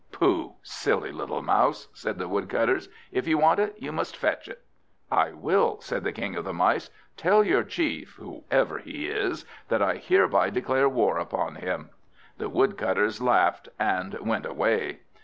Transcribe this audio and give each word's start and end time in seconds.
"Pooh, 0.11 0.55
silly 0.63 1.11
little 1.11 1.43
Mouse," 1.43 1.87
said 1.93 2.17
the 2.17 2.27
Woodcutters. 2.27 2.89
"If 3.11 3.27
you 3.27 3.37
want 3.37 3.59
it, 3.59 3.75
you 3.77 3.91
must 3.91 4.17
fetch 4.17 4.47
it." 4.47 4.63
"I 5.11 5.31
will," 5.31 5.79
said 5.79 6.03
the 6.03 6.11
King 6.11 6.35
of 6.35 6.43
the 6.43 6.55
Mice. 6.55 6.89
"Tell 7.17 7.43
your 7.43 7.61
chief, 7.63 8.15
whoever 8.17 8.79
he 8.79 9.07
is, 9.07 9.45
that 9.69 9.83
I 9.83 9.97
hereby 9.97 10.49
declare 10.49 10.89
war 10.89 11.19
upon 11.19 11.53
him." 11.57 11.91
The 12.39 12.49
Woodcutters 12.49 13.21
laughed, 13.21 13.69
and 13.79 14.15
went 14.21 14.47
away. 14.47 15.01